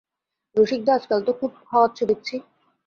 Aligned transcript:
রসিকদা, 0.55 0.91
আজকাল 0.95 1.19
তো 1.27 1.31
খুব 1.39 1.51
খাওয়াচ্ছ 1.67 1.99
দেখছি। 2.03 2.35